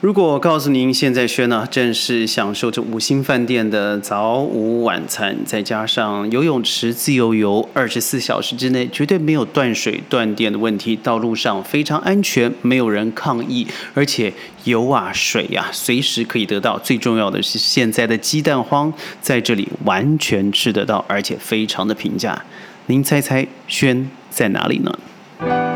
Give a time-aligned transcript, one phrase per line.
[0.00, 14.32] 如果告诉您，现在轩呢正是享受着五星饭店的早午晚餐，再加上游泳池自由游，二十四小时之内绝对没有断水断电的问题，道路上非常安全，没有人抗议，而且
[14.64, 16.78] 油啊水呀随时可以得到。
[16.78, 18.90] 最重要的是，现在的鸡蛋荒
[19.20, 22.42] 在这里完全吃得到，而且非常的平价。
[22.86, 25.69] 您猜猜轩在哪里呢？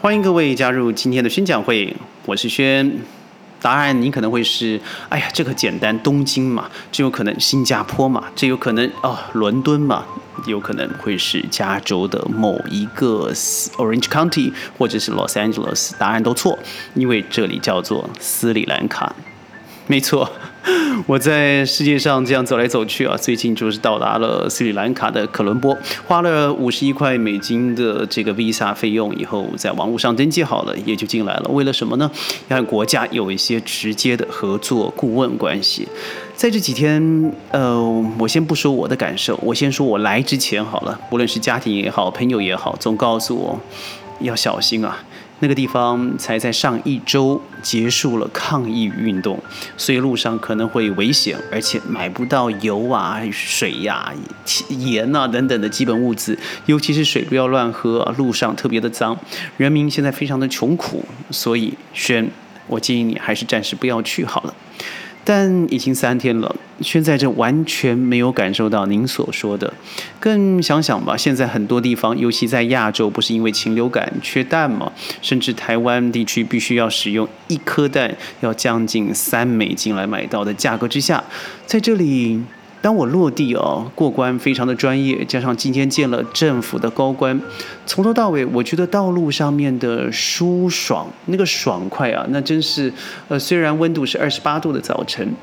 [0.00, 1.92] 欢迎各位加入今天的宣讲会，
[2.24, 3.00] 我是轩。
[3.60, 10.04] 答案你可能会是，哎呀，这个简单，东京嘛，这有可能新加坡嘛，这有可能哦，伦敦嘛，
[10.46, 15.90] 有可能会是加州的某一个 Orange County 或者是 Los Angeles。
[15.98, 16.56] 答案都错，
[16.94, 19.12] 因为这里叫做斯里兰卡。
[19.90, 20.30] 没错，
[21.06, 25.74] 我在世界上这样走来走去啊，最近就是到达了斯里兰卡的可伦坡，
[26.06, 31.48] 花了五十一块美金的这个 visa 费用以后，在网络上登记好了，也就进来了。
[31.48, 32.10] 为了什么呢？
[32.48, 35.88] 要和国家有一些直接的合作顾问关系。
[36.36, 37.80] 在这几天，呃，
[38.18, 43.58] 我先不说我的感受，我先说我来之前好了，不论是家庭也好，朋友也好，总告诉我
[44.20, 44.98] 要小心啊。
[45.40, 49.40] 那个地方才在上一周结束了抗议运动，
[49.76, 54.12] 所以路上可能会危险，而且买不到油啊、水呀、
[54.68, 59.16] 盐啊等等的基本物资，尤其是水不要乱喝，路上特别的脏，
[59.56, 62.28] 人民现在非常的穷苦，所以轩，
[62.66, 64.54] 我建议你还是暂时不要去好了。
[65.30, 69.70] 但已经三天了，现在这完全没有感受到您所说的。
[70.18, 74.90] 更想想吧，现在很多地方，尤其在亚洲，不是因为禽流感缺蛋吗？
[75.20, 81.22] 甚至台湾地区必须要使用一颗蛋要将近三美金来买到的价格之下，
[81.66, 82.40] 在这里。
[82.80, 87.40] 当我落地啊，过关非常的专业，加上今天见了政府的高官，
[87.86, 92.92] 从头到尾，我觉得道路上面的舒爽，那个爽快啊，那真是，
[93.28, 95.34] 呃，虽然温度是二十八度的早晨，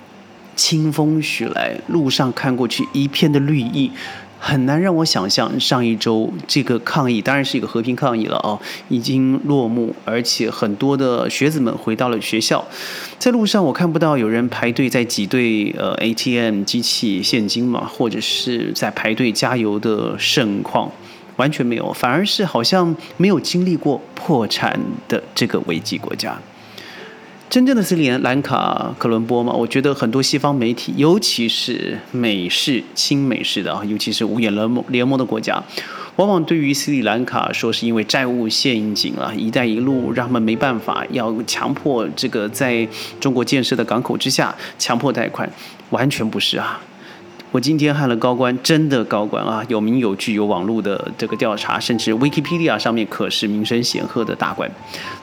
[0.56, 3.92] 清风徐来，路上看过去一片的绿意。
[4.40, 8.60] 很难让我想象上一周这个抗议当然是一个和平抗议了哦，
[8.90, 12.64] 已经落幕，而且很多的学子们回到了学校。
[13.18, 20.92] 在路上我看不到有人排队在挤兑呃 ATM 机器现金嘛，或者是在排队加油的盛况，
[21.38, 26.40] 完全没有，反而是好像没有经历过破产的这个危机国家。
[27.56, 35.64] 真正的斯里兰卡、科伦坡嘛，我觉得很多西方媒体，尤其是美式、亲美式的啊，尤其是五眼联盟联盟的国家，
[36.18, 42.86] 往往对于斯里兰卡说是因为债务陷阱啊，“一带一路”让他们没办法，要强迫这个在
[43.22, 45.50] 中国建设的港口之下强迫贷款，
[45.92, 46.82] 完全不是啊。
[47.56, 54.70] 我今天和了高官，真的高官啊，有名有据，有网络的这个调查，甚至 Wikipedia 上面可是名声显赫的大官。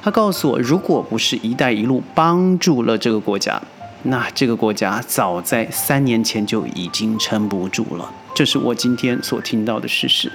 [0.00, 3.60] 他告诉我，如果不是“一带一路”帮助了这个国家，
[4.04, 8.10] 那这个国家早在三年前就已经撑不住了。
[8.34, 10.32] 这是我今天所听到的事实。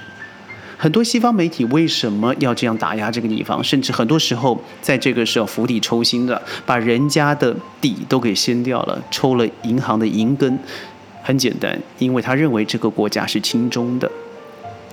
[0.76, 3.64] 很多西方媒体为什么要这样打压这个地方？
[3.64, 10.56] 甚至很多时候在这个时候釜底抽薪的，把人家的底都给掀掉了，抽了银行的银根。
[11.28, 14.10] 很简单，因为他认为这个国家是轻中的，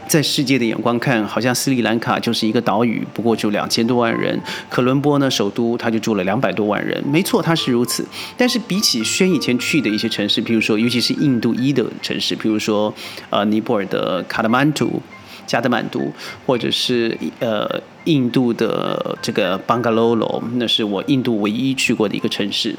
[0.05, 4.37] 在世界的眼光看，好像斯里兰卡就是一个岛屿，不过就两千多万人。
[4.69, 8.05] 可伦坡呢，首都他就住了两百多万人，没错，他是如此。
[8.35, 12.93] 但是比起轩以前去的一些城市，比如说，尤其是印度一的城市，比如说
[13.29, 15.01] 呃尼泊尔的卡德曼图、
[15.47, 16.11] 加德满都，
[16.45, 22.75] 或者是呃印度的这个邦加罗罗，那是我印度唯一去过的一个城市。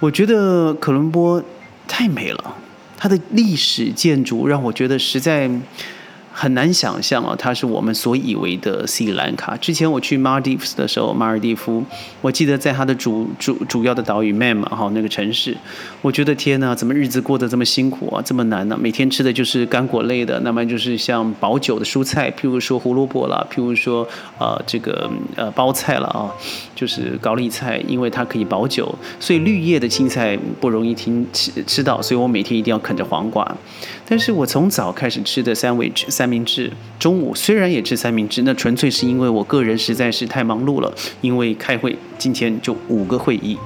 [0.00, 1.44] 我觉得可伦坡
[1.86, 2.54] 太美了。
[2.98, 5.50] 它的历史建筑让我觉得实在。
[6.40, 9.56] 很难想象啊，它是我们所以为的斯里兰卡。
[9.56, 11.84] 之前我去马尔蒂夫的时候，马尔蒂夫，
[12.20, 15.56] 我记得在它的主主主要的岛屿 Mam 哈那个城市，
[16.00, 18.78] 我觉得天哪，怎么日子过得这么辛苦啊，这么难呢？
[18.80, 24.06] 每天吃的就是干果类的，那么就是像保酒的蔬菜，譬如说胡萝卜啦，譬如说
[24.38, 26.30] 呃这个呃包菜了啊，
[26.76, 33.44] 就是高丽菜，因为它可以保酒，所以绿叶的青菜不容易听吃吃到，所以我每天一定要啃着黄瓜。
[34.10, 43.56] 但是我从早开始吃的 sandwich 三三明治，中午虽然也吃三明治，那纯粹是因为我个人实在是太忙碌了，因为开会，今天就五个会议。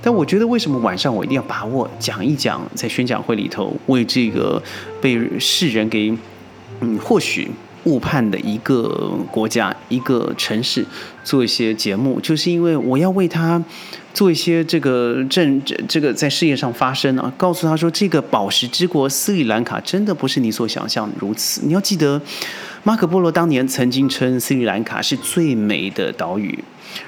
[0.00, 4.62] 但我觉得为什么晚上我一定要把握讲一讲，在宣讲会里头为这个
[4.98, 6.10] 被世人给
[6.80, 7.50] 嗯或许
[7.86, 10.84] 误判的一个国家、一个城市
[11.24, 13.60] 做一些节目，就是因为我要为他。
[14.16, 21.60] 做一些这个政这这个在事业上发生啊，告诉他说，这个宝石之国斯里兰卡真的不是你所想象如此。
[21.66, 22.18] 你要记得，
[22.82, 26.58] 马可波罗当年曾经称斯里兰卡是最美的岛屿。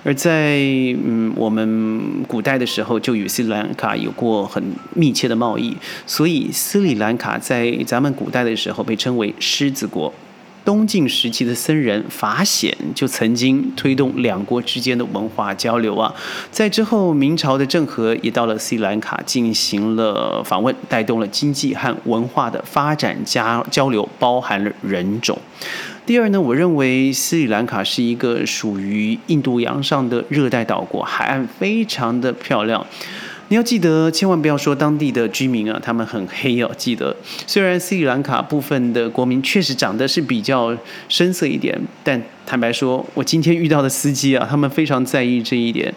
[0.05, 0.59] 而在
[1.03, 5.75] 嗯，我们古代的时候就与斯里兰卡有过很密切的贸易，
[6.07, 10.13] 所以斯里兰卡在咱们古代的时候被称为狮子国。
[10.69, 16.15] 东晋时期的僧人法显就曾经推动两国之间的文化交流啊，
[16.51, 25.39] 在之后明朝的郑和也到了斯里兰卡进行了访问，带动了经济和文化的发展加交流，包含了人种。
[26.05, 32.87] 第二呢，我认为斯里兰卡是一个属于印度洋上的热带岛国，海岸非常的漂亮。
[33.51, 36.71] 你要记得，千万不要说当地的居民啊，他们很黑哦。
[36.77, 37.17] 记得，
[37.47, 40.77] 虽然斯里兰卡部分的国民确实长得是比较
[41.09, 41.75] 深色一点，
[42.05, 45.93] 但坦白说，我今天遇到的司机啊，他们非常在意这一点。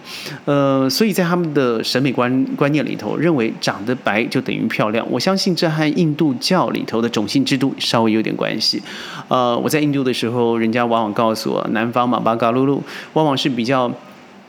[0.46, 5.06] 呃，所以在他们的审美观观念里头，认为长得白就等于漂亮。
[5.12, 8.82] 我相信这和印度教里头的种姓制度稍微有点关系。
[9.28, 12.82] 呃，我在印度的时候，人家往往告诉我，南方嘛，巴嘎鲁鲁
[13.12, 13.92] 往往是比较。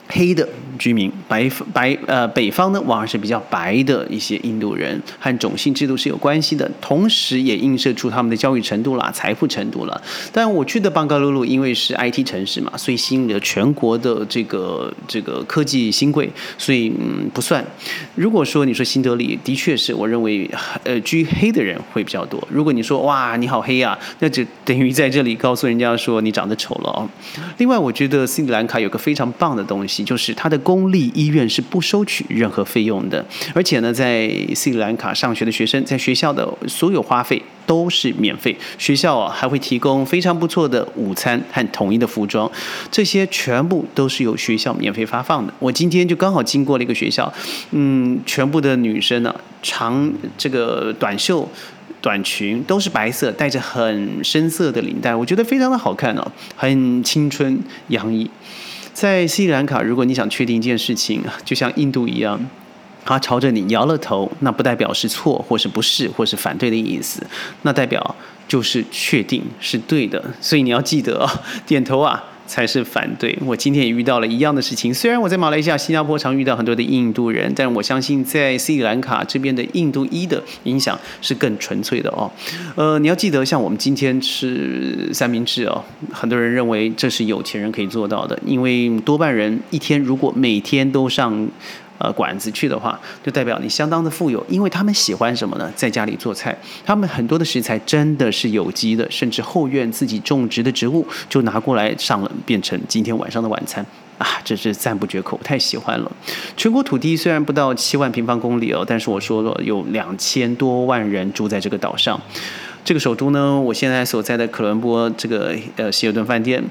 [0.09, 0.47] 黑的
[0.83, 10.01] 居民，白白呃，北方呢往往是比较白的一些印度人，和种姓制度是有关系的，同时也映射出他们的教育程度啦、财富程度了。
[10.33, 17.65] 但我去的邦加鲁鲁，因为是 IT 城市嘛，所以吸引了全国的这个这个科技新贵，所以嗯不算。
[18.15, 20.49] 如果说你说新德里，的确是我认为
[20.83, 22.45] 呃居黑的人会比较多。
[22.51, 27.07] 如果你说哇你好黑啊，那就等于在这里告诉人家说你长得丑了哦。
[27.59, 29.93] 另外，我觉得斯里兰卡有个非常棒的东西。
[30.03, 33.23] 就是它的公公立医院是不收取任何费用的，
[33.53, 42.51] 而且呢，在斯里兰卡上学的学生，在学校的所有花费都是免费，学校还会提供非常不错的午餐和统一的服装，
[42.89, 45.53] 这些全部都是由学校免费发放的。
[45.59, 47.31] 我今天就刚好经过了一个学校，
[47.69, 51.47] 嗯，全部的女生呢，长这个短袖。
[52.01, 58.29] 短裙都是白色，带着很深色的领带，我觉得非常的好看哦，很青春洋溢。
[58.93, 62.39] 在斯里兰卡，如果你想确定一件事情，就像印度一样，
[63.03, 67.25] 他朝着你摇了头，那不代表是错，或是不是，或是反对的意思，
[67.63, 68.15] 那代表
[68.47, 70.23] 就是确定是对的。
[70.39, 71.27] 所以你要记得
[71.65, 72.23] 点头啊。
[72.45, 73.37] 才是反对。
[73.45, 74.93] 我今天也遇到了一样的事情。
[74.93, 82.31] 虽然我在马来西亚、新加坡常遇到很多的印度人，但我相信在斯里兰卡这边的印度裔的影响是更纯粹的哦。
[82.75, 91.47] 呃，你要记得，像我们今天吃三明治哦，很多人认为这是有钱人可以做到的，因为多半人一天如果每天都上。
[92.03, 95.71] 呃，馆子去的话，就代表你相当的富有，因为他们喜欢什么呢？
[95.73, 96.53] 在家里做菜，
[96.85, 103.85] 他们很多的食材真的是有机的，甚至后院自己种植的植物就拿过来上了，变成今天晚上的晚餐
[104.19, 106.11] 啊，真是赞不绝口，太喜欢了。
[106.57, 112.19] 全国土地虽然不到七万平方公里哦，但是我说了有两千多万人住在这个岛上。
[112.83, 116.63] 这个首都呢，我现在所在的可伦坡这个呃希尔顿饭店，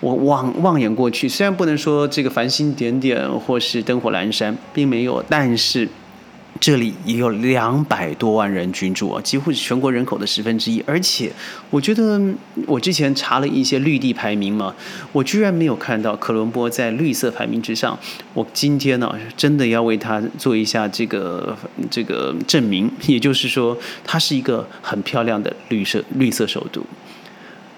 [0.00, 5.88] 我望望眼过去，虽然不能说这个繁星点点或是灯火阑珊，并没有，但是。
[6.60, 10.82] 这里也有两百多万人居住啊，几乎是全国人口的十分之一。
[10.86, 11.30] 而且，
[11.70, 12.20] 我觉得
[12.66, 14.74] 我之前查了一些绿地排名嘛，
[15.12, 17.98] 我居然没有看到科伦坡在绿色排名之上。
[18.34, 21.56] 我今天呢，真的要为他做一下这个
[21.90, 26.82] 这个证明，也就是说，它是一个很漂亮的绿色绿色首都。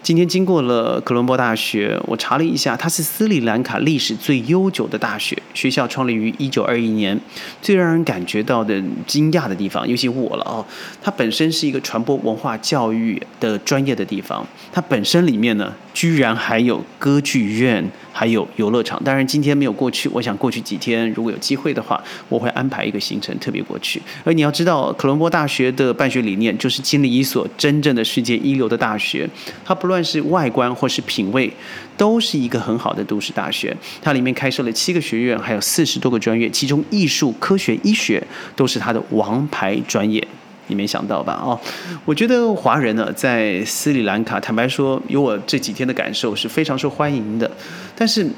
[0.00, 5.36] 今天经过了科伦坡大学，我查了一下，它是斯里兰卡历史最悠久的大学。
[5.52, 7.18] 学校创立于一九二一年。
[7.60, 10.64] 最让人感觉到的惊讶的地方，尤其我了哦，
[11.02, 14.46] 它本身是一个传播文化教育的专业的地方。
[14.72, 17.90] 它本身里面呢，居然还有歌剧院。
[18.10, 20.08] 还有游乐场，当然今天没有过去。
[20.12, 24.02] 我想过去几天，如果有机会的话，我会安排一个行程特别过去。
[24.24, 29.30] 而你要知道，科伦坡大学的办学理念就是建立一所真正的世界一流的大学。
[29.64, 31.50] 它不无论是外观或是品味，
[31.96, 33.74] 都是一个很好的都市大学。
[34.02, 38.22] 它里面开设了七个学院，还有四十多个专业，其中艺术、科学、医学
[38.54, 40.22] 都是它的王牌专业。
[40.66, 41.40] 你没想到吧？
[41.42, 41.58] 哦，
[42.04, 47.50] 我觉得华人呢，在斯里兰卡，坦白说，有我这几天的感受是非常受欢迎的。
[47.96, 48.28] 但是，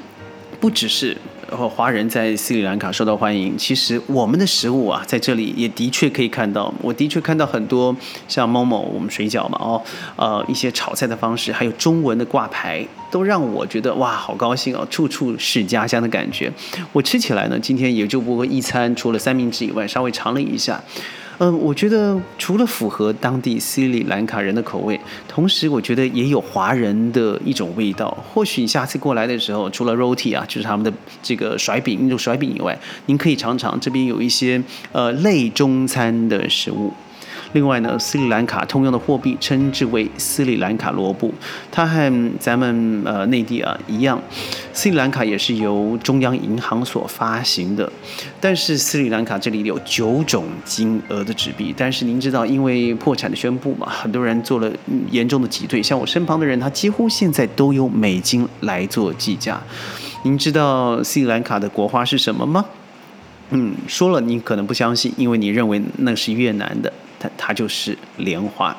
[0.61, 1.17] 不只是
[1.49, 6.71] 华人在斯里兰卡受到欢迎，其实我们的食物啊，在这里也的确可以看到。
[6.83, 7.93] 我的确看到很多
[8.27, 9.81] 像某某我们水饺嘛，哦，
[10.15, 16.53] 呃，一些炒菜的方式，还有中文的挂牌，都让我觉得哇，好高兴哦，处处是家乡的感觉。
[16.93, 20.79] 我吃起来呢，今天也就不过一餐，除了三明治以外，稍微尝了一下。
[21.43, 28.15] 嗯，我觉得除了符合当地斯里兰卡人的口味，同时我觉得也有华人的一种味道。
[28.31, 30.93] 或许你下次过来的时候，除了 roti 啊，就是他们的
[31.23, 36.93] 这个甩饼、印度甩饼以外，您可以尝尝这边有一些呃类中餐的食物。
[37.53, 41.33] 另外呢，斯里兰卡通用的货币称之为斯里兰卡罗布，
[41.71, 44.21] 它和咱们呃内地啊一样，
[44.73, 47.91] 斯里兰卡也是由中央银行所发行的。
[48.39, 54.71] 但是斯里兰卡这里有九种金额的纸币，但是您知道，因为破产的宣布嘛，很多人做了
[55.09, 59.61] 严重的挤兑，像我身旁的人，他几乎现在都用美金来做计价。
[60.23, 62.65] 您知道斯里兰卡的国花是什么吗？
[63.49, 68.75] 嗯，说了你可能不相信，因为你认为那是越南的，它它就是莲花。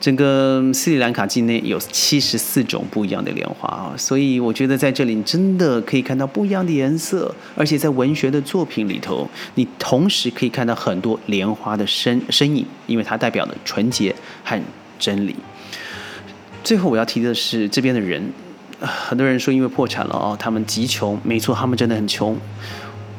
[0.00, 14.60] 整个斯里兰卡境内有七十四种不一样的莲花啊，所以我觉得在这里你真的可以看到不一样的颜色，而且在文学的作品里头，你同时可以看到很多莲花的身身影，因为它代表了纯洁和
[14.98, 15.34] 真理。
[16.62, 18.30] 最后我要提的是这边的人，
[18.80, 22.36] 很多人说因为破产了哦，他们极穷，没错，他们真的很穷。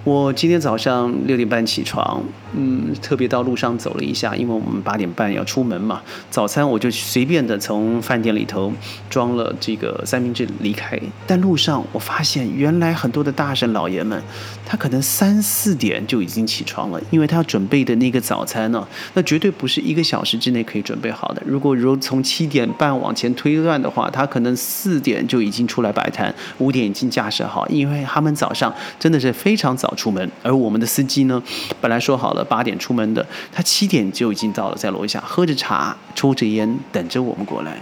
[0.05, 2.23] 我今天早上六点半起床，
[2.55, 5.99] 嗯，特别到路上走了一下，因为我们八点半要出门嘛。
[6.29, 8.71] 早餐我就随便的从饭店里头
[9.09, 10.95] 装了这个三明治离开。
[11.25, 14.21] 但路上我发现，原来很多的大神老爷们，
[14.63, 21.41] 他可能三四点就已经起床了，因为他要准备的那个早餐呢，那绝对不是一个小时之内可以准备好的。
[21.43, 29.91] 如果如从七点半往前推断的话，他可能四点就已经出来摆摊，五点已经架设好，因为他们早上真的是非常早。
[29.95, 31.41] 出门，而我们的司机呢，
[31.81, 37.77] 本来说好了八点出门的，他七点就已经到了，在楼下喝着茶，抽着烟，等着我们过来。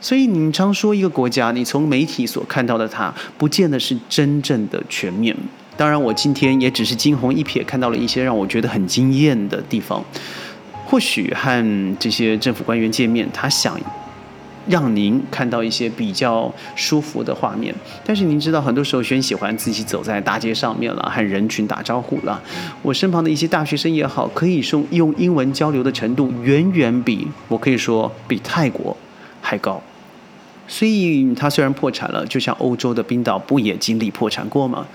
[0.00, 5.34] 所以，你常说一个国家，你从媒体所看到的它，不见得是真正的全面。
[5.78, 10.04] 当然，我今天也只是惊鸿一瞥，看到了一些让我觉得很惊艳的地方。
[10.84, 13.80] 或许和这些政府官员见面，他想。
[14.68, 22.42] 让您看到一些比较舒服的画面，但是您知道，很多时候轩喜欢自己走在大街上面了，和人群打招呼了。
[22.82, 28.96] 我身旁的一些大学生也好，可以说用英文交流的程度远远比我可以说比泰国
[29.40, 29.82] 还高。
[30.66, 34.86] 所以，他虽然破产了，就像欧洲的冰岛不也经历破产过吗？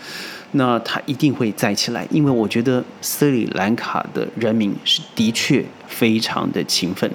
[0.54, 7.12] 那他一定会再起来，因为我觉得斯里兰卡的人民是的确非常的勤奋。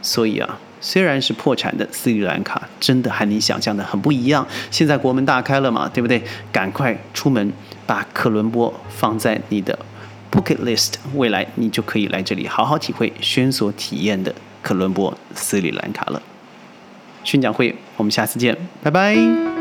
[0.00, 0.60] 所以啊。
[0.80, 4.46] 虽然是破产的斯里兰卡，真的和你想象的很不一样。
[4.70, 6.22] 现在国门大开了嘛，对不对？
[6.52, 7.52] 赶快出门，
[7.86, 9.78] 把科伦坡放在你的
[10.30, 16.22] bucket list，未来你就可以来这里好好体会宣所体验的科伦坡斯里兰卡了。
[17.24, 19.55] 宣讲会，我们下次见，拜拜。